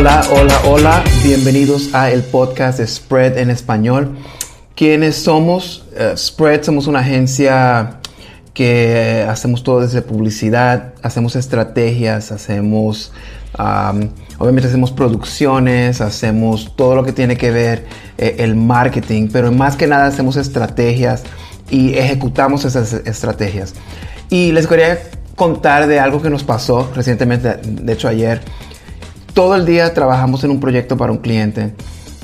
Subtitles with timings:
[0.00, 1.04] Hola, hola, hola.
[1.22, 4.16] Bienvenidos a el podcast de Spread en español.
[4.74, 5.84] ¿Quiénes somos?
[5.94, 8.00] Eh, Spread somos una agencia
[8.54, 13.12] que hacemos todo desde publicidad, hacemos estrategias, hacemos,
[14.38, 17.84] obviamente hacemos producciones, hacemos todo lo que tiene que ver
[18.16, 21.24] eh, el marketing, pero más que nada hacemos estrategias
[21.68, 23.74] y ejecutamos esas estrategias.
[24.30, 24.98] Y les quería
[25.36, 28.40] contar de algo que nos pasó recientemente, de hecho ayer.
[29.34, 31.74] Todo el día trabajamos en un proyecto para un cliente.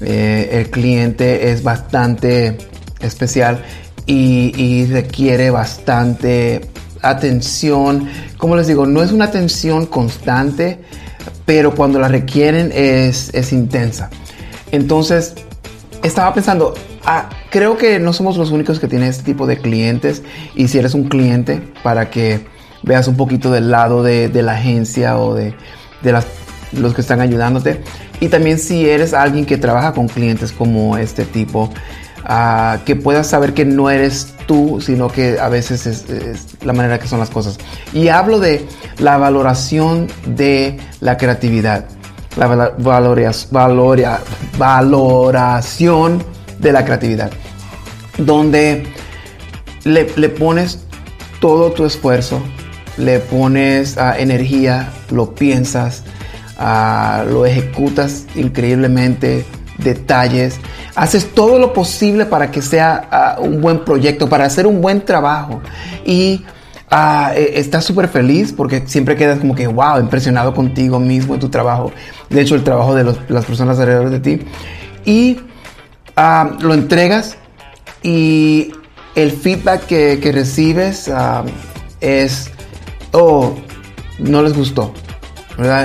[0.00, 2.58] Eh, el cliente es bastante
[3.00, 3.62] especial
[4.06, 6.62] y, requiere bastante
[7.02, 8.08] atención.
[8.38, 10.80] Como les digo, no es una atención constante,
[11.44, 14.10] pero cuando la requieren es, intensa.
[14.72, 15.34] Entonces,
[16.02, 16.74] estaba pensando,
[17.04, 20.22] ah, creo que no somos los únicos que tienen este tipo de clientes.
[20.54, 22.46] Y si eres un cliente, para que
[22.82, 25.54] veas un poquito del lado de, la agencia o de,
[26.02, 26.26] de las,
[26.76, 27.80] los que están ayudándote.
[28.20, 31.70] Y también si eres alguien que trabaja con clientes como este tipo,
[32.84, 36.04] que puedas saber que no eres tú, sino que a veces es,
[36.62, 37.58] la manera que son las cosas.
[37.92, 38.66] Y hablo de
[38.98, 41.86] la valoración de la creatividad,
[42.36, 42.72] la
[44.58, 46.24] valoración
[46.58, 47.30] de la creatividad,
[48.18, 48.86] donde
[49.84, 50.80] le, pones
[51.40, 52.40] todo tu esfuerzo,
[52.96, 56.04] le pones ah, energía, lo piensas,
[56.58, 59.44] ah, lo ejecutas increíblemente,
[59.78, 60.58] detalles,
[60.94, 65.04] haces todo lo posible para que sea ah, un buen proyecto, para hacer un buen
[65.04, 65.60] trabajo.
[66.04, 66.44] Y
[66.90, 71.48] uh, estás súper feliz porque siempre quedas como que, wow, impresionado contigo mismo en tu
[71.48, 71.92] trabajo.
[72.30, 74.40] De hecho, el trabajo de las personas alrededor de ti.
[75.04, 75.40] Y
[76.16, 77.36] ah, lo entregas
[78.02, 78.72] y
[79.14, 81.10] el feedback que, recibes
[82.00, 82.50] es,
[83.12, 83.54] oh,
[84.18, 84.92] no les gustó,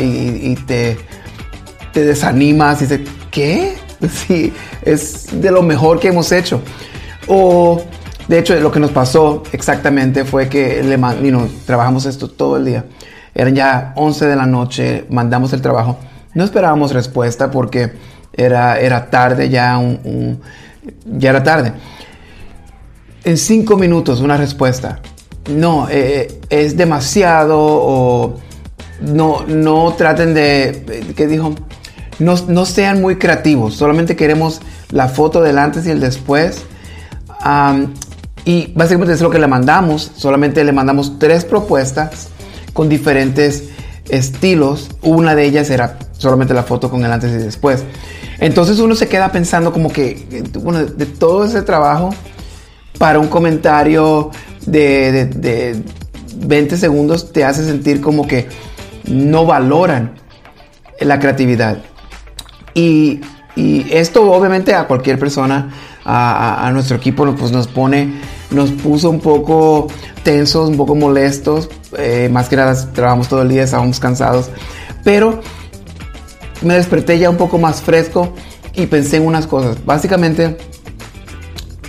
[0.00, 0.98] Y, te,
[1.92, 3.00] te desanimas y dices,
[3.30, 3.76] ¿qué?
[4.02, 6.60] Sí, es de lo mejor que hemos hecho.
[7.28, 7.80] O,
[8.26, 10.98] de hecho, lo que nos pasó exactamente fue que le,
[11.64, 12.84] trabajamos esto todo el día.
[13.32, 15.98] Eran ya 11 de la noche, mandamos el trabajo.
[16.34, 17.92] No esperábamos respuesta porque
[18.32, 20.40] era, era tarde, ya, un,
[21.06, 21.72] ya era tarde.
[23.24, 25.00] En cinco minutos una respuesta.
[25.50, 28.36] No, eh, eh, es demasiado o
[29.02, 31.54] no, no traten de, ¿qué dijo?
[32.22, 36.62] no, sean muy creativos, solamente queremos la foto del antes y el después.
[38.44, 42.28] y básicamente es lo que le mandamos, solamente le mandamos tres propuestas
[42.72, 43.64] con diferentes
[44.08, 44.90] estilos.
[45.02, 47.84] Una de ellas era solamente la foto con el antes y después.
[48.38, 52.10] Entonces uno se queda pensando como que, bueno, de todo ese trabajo
[52.98, 54.30] para un comentario
[54.66, 55.82] de, de
[56.36, 58.48] 20 segundos te hace sentir como que
[59.04, 60.14] no valoran
[61.00, 61.78] la creatividad.
[62.74, 63.20] Y,
[63.54, 65.70] esto obviamente a cualquier persona,
[66.06, 68.14] a, nuestro equipo, pues nos pone,
[68.50, 69.88] nos puso un poco
[70.22, 71.68] tensos, un poco molestos.
[71.98, 74.48] Eh, más que nada trabajamos todo el día, estábamos cansados.
[75.04, 75.40] Pero
[76.62, 78.32] me desperté ya un poco más fresco
[78.74, 79.84] y pensé en unas cosas.
[79.84, 80.56] Básicamente,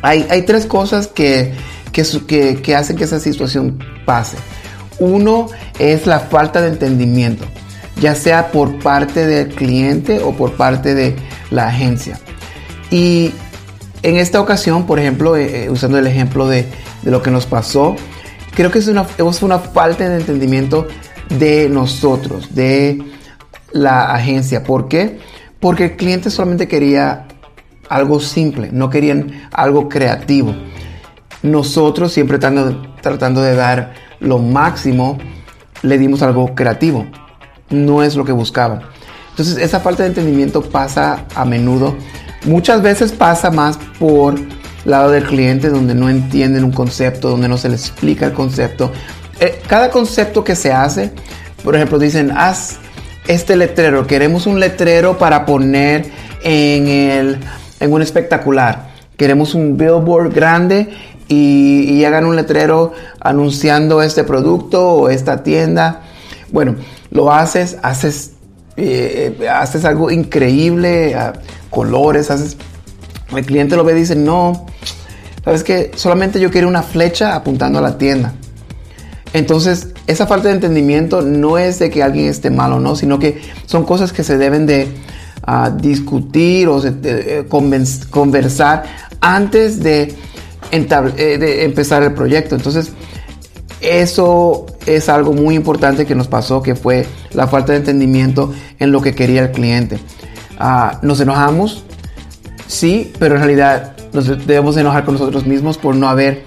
[0.00, 1.52] hay, tres cosas que,
[1.92, 4.38] que, que hacen que esa situación pase.
[5.00, 7.44] Uno es la falta de entendimiento
[8.00, 11.16] ya sea por parte del cliente o por parte de
[11.50, 12.18] la agencia.
[12.90, 13.32] Y
[14.02, 16.66] en esta ocasión, por ejemplo, eh, eh, usando el ejemplo de,
[17.04, 17.96] lo que nos pasó,
[18.54, 20.88] creo que es una, falta de entendimiento
[21.28, 23.02] de nosotros, de
[23.72, 24.64] la agencia.
[24.64, 25.18] ¿Por qué?
[25.60, 27.26] Porque el cliente solamente quería
[27.88, 30.54] algo simple, no querían algo creativo.
[31.42, 35.18] Nosotros siempre tratando, tratando de dar lo máximo,
[35.82, 37.06] le dimos algo creativo
[37.70, 38.80] no es lo que buscaban.
[39.30, 41.96] Entonces esa falta de entendimiento pasa a menudo.
[42.44, 44.34] Muchas veces pasa más por
[44.84, 48.92] lado del cliente donde no entienden un concepto, donde no se les explica el concepto.
[49.38, 51.12] Eh, cada concepto que se hace,
[51.62, 52.78] por ejemplo, dicen, haz
[53.26, 56.10] este letrero, queremos un letrero para poner
[56.42, 57.38] en, el,
[57.78, 58.89] en un espectacular.
[59.20, 60.88] Queremos un billboard grande
[61.28, 66.00] y, y hagan un letrero anunciando este producto o esta tienda.
[66.50, 66.76] Bueno,
[67.10, 68.30] lo haces, haces,
[68.78, 71.14] eh, haces algo increíble,
[71.68, 72.56] colores, haces...
[73.36, 74.64] El cliente lo ve y dice, no,
[75.44, 78.32] sabes que solamente yo quiero una flecha apuntando a la tienda.
[79.34, 83.18] Entonces, esa falta de entendimiento no es de que alguien esté mal o no, sino
[83.18, 84.88] que son cosas que se deben de
[85.42, 87.44] ah, discutir o de,
[88.10, 90.14] conversar antes de,
[90.72, 92.54] eh, de empezar el proyecto.
[92.54, 92.92] Entonces,
[93.80, 98.92] eso es algo muy importante que nos pasó, que fue la falta de entendimiento en
[98.92, 99.98] lo que quería el cliente.
[100.58, 101.84] Ah, nos enojamos,
[102.66, 106.44] sí, pero en realidad nos debemos enojar con nosotros mismos por no haber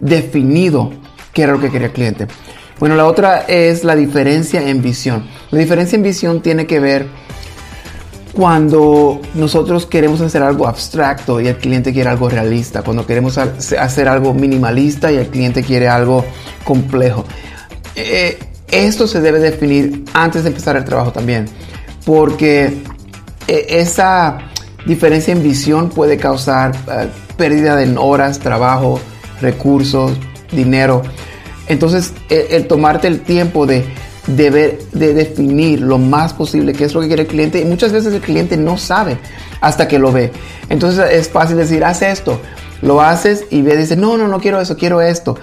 [0.00, 0.92] definido
[1.32, 2.26] qué era lo que quería el cliente.
[2.78, 5.24] Bueno, la otra es la diferencia en visión.
[5.50, 7.06] La diferencia en visión tiene que ver
[8.34, 14.08] cuando nosotros queremos hacer algo abstracto y el cliente quiere algo realista, cuando queremos hacer
[14.08, 16.24] algo minimalista y el cliente quiere algo
[16.64, 17.24] complejo.
[17.94, 18.38] Eh,
[18.68, 21.46] esto se debe definir antes de empezar el trabajo también,
[22.04, 22.82] porque
[23.46, 24.38] eh, esa
[24.84, 28.98] diferencia en visión puede causar eh, pérdida de horas, trabajo,
[29.40, 30.12] recursos,
[30.50, 31.02] dinero.
[31.68, 33.86] Entonces, el tomarte el tiempo de
[34.26, 37.92] de, de definir lo más posible qué es lo que quiere el cliente y muchas
[37.92, 39.18] veces el cliente no sabe
[39.60, 40.32] hasta que lo ve.
[40.68, 42.40] Entonces es fácil decir, haz esto,
[42.82, 45.38] lo haces y ve, dice, no, no, no quiero eso, quiero esto.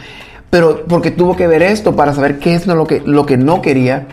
[0.49, 3.61] Pero porque tuvo que ver esto para saber qué es lo que, lo que no
[3.61, 4.07] quería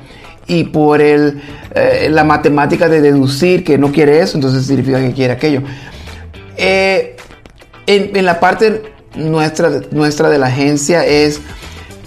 [0.47, 1.43] y por el,
[1.75, 5.63] eh, la matemática de deducir que no quiere eso, entonces significa que quiere aquello.
[6.57, 7.17] Eh,
[7.87, 8.83] en, en, la parte
[9.15, 11.41] nuestra, nuestra de la agencia es,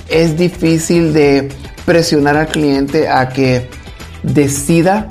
[0.10, 1.50] es difícil de
[1.86, 3.70] presionar al cliente a que
[4.24, 5.08] decida,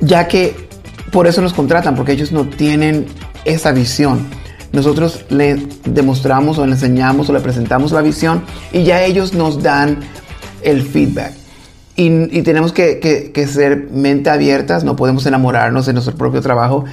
[0.00, 0.68] ya que
[1.10, 3.06] por eso nos contratan, porque ellos no tienen
[3.44, 4.26] esa visión.
[4.72, 9.62] Nosotros le demostramos o le enseñamos o le presentamos la visión y ya ellos nos
[9.62, 10.00] dan
[10.62, 11.34] el feedback.
[11.94, 12.98] Y, tenemos que,
[13.32, 16.84] que, ser mente abiertas, no podemos enamorarnos de nuestro propio trabajo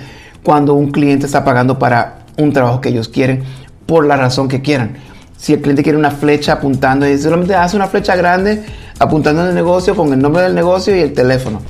[0.44, 3.44] cuando un cliente está pagando para un trabajo que ellos quieren
[3.86, 4.98] por la razón que quieran.
[5.40, 8.64] Si el cliente quiere una flecha apuntando y solamente hace una flecha grande,
[9.00, 11.62] apuntando en el negocio con el nombre del negocio y el teléfono.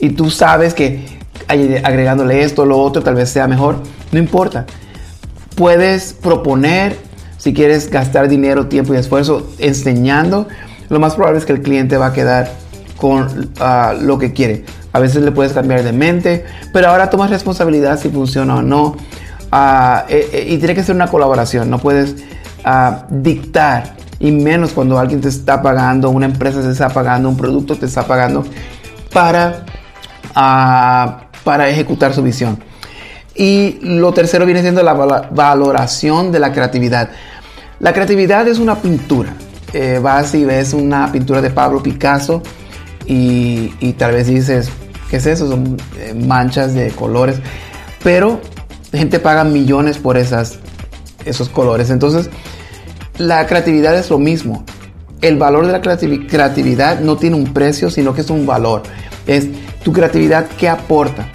[0.00, 1.16] Y tú sabes que
[1.48, 3.76] agregándole esto, lo otro, tal vez sea mejor.
[4.12, 4.66] No importa.
[5.54, 6.96] Puedes proponer,
[7.38, 10.48] si quieres gastar dinero, tiempo y esfuerzo enseñando,
[10.88, 12.50] lo más probable es que el cliente va a quedar
[12.96, 14.64] con ah, lo que quiere.
[14.92, 18.96] A veces le puedes cambiar de mente, pero ahora tomas responsabilidad si funciona o no.
[19.52, 22.16] Ah, eh, eh, y tiene que ser una colaboración, no puedes
[23.10, 27.76] dictar y menos cuando alguien te está pagando, una empresa te está pagando, un producto
[27.76, 28.44] te está pagando
[29.12, 29.64] para,
[30.34, 32.58] ah, para ejecutar su visión.
[33.34, 37.10] Y lo tercero viene siendo la valoración de la creatividad.
[37.80, 39.34] La creatividad es una pintura.
[39.72, 42.42] Eh, vas y ves una pintura de Pablo Picasso
[43.04, 44.70] y, tal vez dices,
[45.10, 45.50] ¿qué es eso?
[45.50, 47.36] Son eh, manchas de colores.
[48.02, 48.40] Pero
[48.92, 50.58] gente paga millones por esas,
[51.26, 51.90] esos colores.
[51.90, 52.30] Entonces,
[53.18, 54.64] la creatividad es lo mismo.
[55.20, 58.82] El valor de la creatividad no tiene un precio, sino que es un valor.
[59.26, 59.48] Es
[59.82, 61.28] tu creatividad, ¿qué aporta?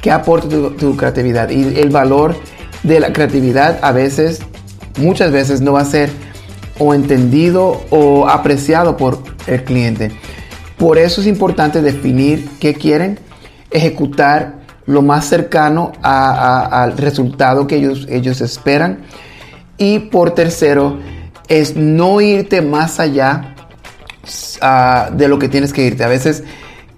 [0.00, 1.50] ¿Qué aporta tu, creatividad?
[1.50, 2.34] Y el valor
[2.82, 4.40] de la creatividad a veces,
[4.98, 6.10] muchas veces no va a ser
[6.78, 10.10] o entendido o apreciado por el cliente.
[10.76, 13.20] Por eso es importante definir qué quieren,
[13.70, 19.04] ejecutar lo más cercano al resultado que ellos, ellos esperan
[19.78, 20.98] y por tercero,
[21.48, 23.54] es no irte más allá
[24.60, 26.04] ah, de lo que tienes que irte.
[26.04, 26.44] A veces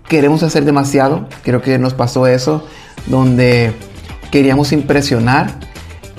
[0.08, 1.28] queremos hacer demasiado.
[1.42, 2.66] Creo que nos pasó eso,
[3.06, 3.72] donde
[4.30, 5.58] queríamos impresionar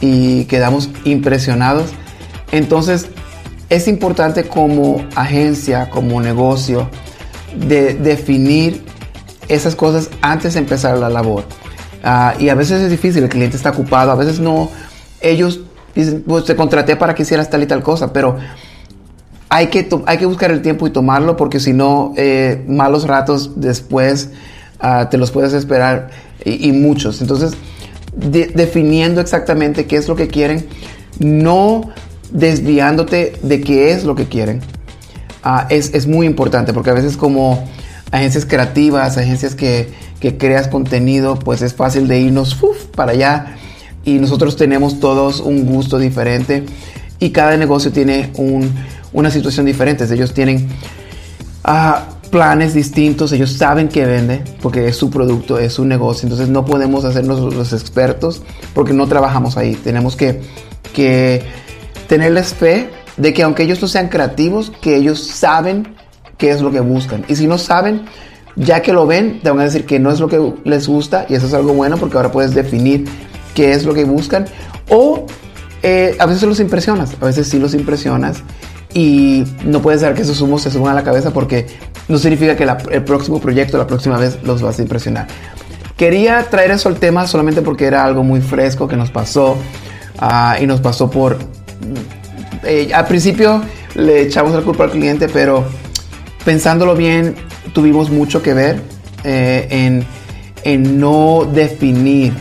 [0.01, 1.91] y quedamos impresionados.
[2.51, 3.07] Entonces,
[3.69, 6.89] es importante como agencia, como negocio,
[7.55, 8.83] de definir
[9.47, 11.45] esas cosas antes de empezar la labor.
[12.03, 14.69] Ah, y a veces es difícil, el cliente está ocupado, a veces no,
[15.21, 15.61] ellos
[16.27, 18.37] pues te contraté para que hicieras tal y tal cosa, pero
[19.49, 23.51] hay que, hay que buscar el tiempo y tomarlo porque si no, eh, malos ratos
[23.55, 24.29] después
[24.79, 26.09] ah, te los puedes esperar
[26.43, 27.21] y, muchos.
[27.21, 27.53] Entonces,
[28.15, 30.67] definiendo exactamente qué es lo que quieren,
[31.19, 31.89] no
[32.31, 34.61] desviándote de qué es lo que quieren,
[35.43, 37.67] ah, es, muy importante porque a veces como
[38.11, 42.57] agencias creativas, agencias que, que creas contenido, pues es fácil de irnos
[42.95, 43.57] para allá
[44.05, 46.63] y nosotros tenemos todos un gusto diferente
[47.19, 48.31] y cada negocio tiene
[49.13, 50.05] una situación diferente.
[50.13, 50.67] Ellos tienen
[51.63, 56.27] ah, planes distintos, ellos saben que vende porque es su producto, es su negocio.
[56.27, 58.43] Entonces no podemos hacernos los expertos
[58.73, 59.73] porque no trabajamos ahí.
[59.75, 60.41] Tenemos que,
[60.93, 61.43] que
[62.07, 65.95] tenerles fe de que aunque ellos no sean creativos, que ellos saben
[66.37, 67.25] qué es lo que buscan.
[67.27, 68.05] Y si no saben,
[68.55, 71.25] ya que lo ven, te van a decir que no es lo que les gusta
[71.29, 73.05] y eso es algo bueno porque ahora puedes definir
[73.53, 74.45] qué es lo que buscan.
[74.89, 75.25] O
[75.83, 78.43] eh, a veces los impresionas, a veces sí los impresionas
[78.93, 81.67] y no puedes dejar que esos humos se suban a la cabeza porque
[82.07, 85.27] no significa que el próximo proyecto, la próxima vez los vas a impresionar.
[85.97, 89.57] Quería traer eso al tema solamente porque era algo muy fresco que nos pasó
[90.19, 91.37] ah, y nos pasó por...
[92.63, 93.61] Eh, al principio
[93.95, 95.65] le echamos la culpa al cliente, pero
[96.45, 97.35] pensándolo bien,
[97.73, 98.81] tuvimos mucho que ver
[99.23, 100.03] eh,
[100.63, 102.33] en, no definir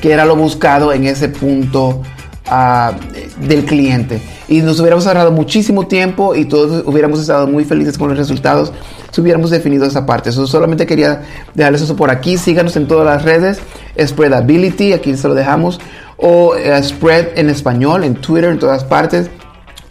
[0.00, 2.02] qué era lo buscado en ese punto
[2.50, 4.20] uh, del cliente.
[4.48, 8.72] Y nos hubiéramos ahorrado muchísimo tiempo y todos hubiéramos estado muy felices con los resultados
[9.10, 10.30] si hubiéramos definido esa parte.
[10.30, 11.22] Eso solamente quería
[11.54, 12.36] dejarles eso por aquí.
[12.36, 13.60] Síganos en todas las redes.
[14.00, 15.80] Spreadability, aquí se lo dejamos.
[16.16, 19.30] O uh, Spread en español, en Twitter, en todas partes.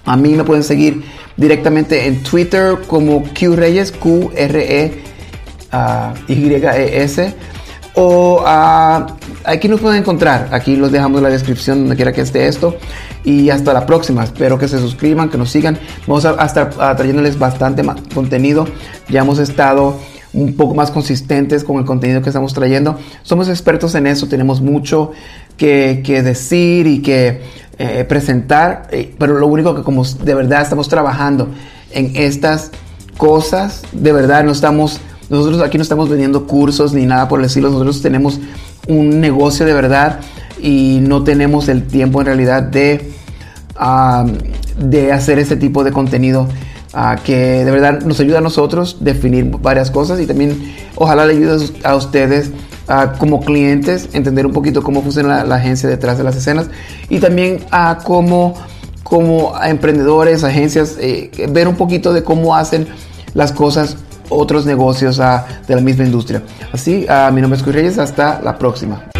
[0.05, 1.03] A mí me pueden seguir
[1.37, 5.01] directamente en Twitter como Q Reyes, Q-R-E-Y-E-S.
[7.95, 8.41] O
[9.43, 10.49] aquí nos pueden encontrar.
[10.51, 12.77] Aquí los dejamos en la descripción donde quiera que esté esto.
[13.23, 14.23] Y hasta la próxima.
[14.23, 15.77] Espero que se suscriban, que nos sigan.
[16.07, 18.65] Vamos a, estar trayéndoles bastante más contenido.
[19.09, 19.97] Ya hemos estado
[20.33, 22.97] un poco más consistentes con el contenido que estamos trayendo.
[23.23, 25.11] Somos expertos en eso, tenemos mucho
[25.57, 27.41] que, que decir y que
[27.83, 31.47] eh, presentar, eh, pero lo único que como de verdad estamos trabajando
[31.89, 32.69] en estas
[33.17, 34.99] cosas, de verdad no estamos,
[35.31, 38.39] nosotros aquí no estamos vendiendo cursos ni nada por el estilo, nosotros tenemos
[38.87, 40.19] un negocio de verdad
[40.61, 43.11] y no tenemos el tiempo en realidad de,
[44.77, 46.47] de hacer ese tipo de contenido.
[46.93, 51.31] Uh, que de verdad nos ayuda a nosotros definir varias cosas y también ojalá le
[51.31, 52.51] ayude a ustedes
[53.19, 56.67] como clientes, entender un poquito cómo funciona la, agencia detrás de las escenas
[57.09, 58.55] y también a como,
[59.03, 62.87] como emprendedores, agencias, eh, ver un poquito de cómo hacen
[63.33, 63.97] las cosas
[64.29, 66.41] otros negocios de la misma industria.
[66.71, 69.10] Así, mi nombre es Cuy Reyes, hasta la próxima.